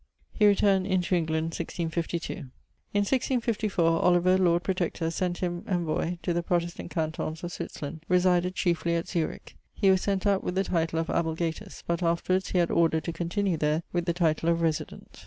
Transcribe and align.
He 0.33 0.47
returned 0.47 0.87
into 0.87 1.13
England, 1.13 1.53
1652. 1.53 2.33
In 2.33 2.41
1654 2.91 3.87
Oliver, 4.01 4.35
Lord 4.35 4.63
Protector, 4.63 5.11
sent 5.11 5.37
him 5.37 5.61
envoyé 5.67 6.19
to 6.23 6.33
the 6.33 6.41
Protestant 6.41 6.89
cantons 6.89 7.43
of 7.43 7.51
Switzerland; 7.51 8.03
resided 8.09 8.55
chiefly 8.55 8.95
at 8.95 9.07
Zurich. 9.07 9.55
He 9.75 9.91
was 9.91 10.01
sent 10.01 10.25
out 10.25 10.43
with 10.43 10.55
the 10.55 10.63
title 10.63 10.97
of 10.97 11.11
ablegatus, 11.11 11.83
but 11.85 12.01
afterwards 12.01 12.49
he 12.49 12.57
had 12.57 12.71
order 12.71 12.99
to 12.99 13.13
continue 13.13 13.57
there 13.57 13.83
with 13.93 14.05
the 14.05 14.13
title 14.13 14.49
of 14.49 14.63
Resident. 14.63 15.19